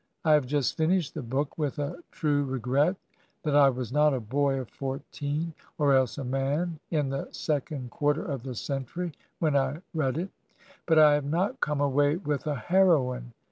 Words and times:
I 0.25 0.31
have 0.33 0.47
just 0.47 0.75
finished 0.77 1.13
the 1.13 1.21
book, 1.21 1.59
with 1.59 1.77
a 1.77 1.97
true 2.09 2.43
regret 2.43 2.95
that 3.43 3.55
I 3.55 3.69
was 3.69 3.91
not 3.91 4.15
a 4.15 4.19
boy 4.19 4.59
of 4.59 4.67
fourteen, 4.67 5.53
or 5.77 5.93
else 5.93 6.17
a 6.17 6.23
man 6.23 6.79
in 6.89 7.09
the 7.09 7.27
second 7.31 7.91
quarter 7.91 8.25
of 8.25 8.41
the 8.41 8.55
century, 8.55 9.11
when 9.37 9.55
I 9.55 9.83
read 9.93 10.17
it; 10.17 10.29
but 10.87 10.97
I 10.97 11.13
have 11.13 11.25
not 11.25 11.59
come 11.59 11.81
away 11.81 12.15
with 12.17 12.47
a 12.47 12.55
heroine. 12.55 13.33